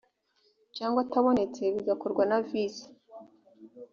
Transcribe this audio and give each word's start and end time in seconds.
cyangwa 0.75 0.99
atabonetse 1.05 1.63
bigakorwa 1.75 2.23
na 2.29 2.37
visi 2.47 2.85